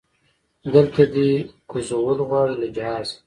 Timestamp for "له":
2.61-2.67